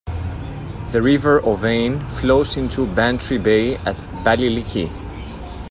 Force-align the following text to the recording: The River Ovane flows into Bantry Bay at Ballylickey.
The 0.93 0.99
River 0.99 1.41
Ovane 1.41 2.01
flows 2.19 2.57
into 2.57 2.87
Bantry 2.87 3.37
Bay 3.37 3.75
at 3.75 3.95
Ballylickey. 4.25 4.89